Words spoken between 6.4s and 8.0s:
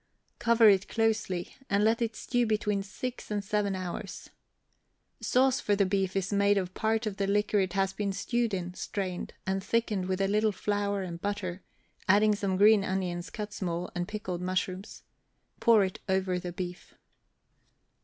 of part of the liquor it has